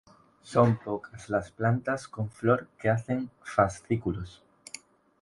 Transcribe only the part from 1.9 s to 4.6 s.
con flor que hacen fascículos.